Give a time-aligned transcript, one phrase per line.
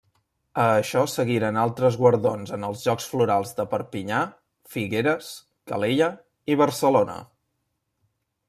[0.61, 4.23] A això seguiren altres guardons en els Jocs Florals de Perpinyà,
[4.77, 5.31] Figueres,
[5.73, 6.09] Calella
[6.55, 7.21] i Barcelona.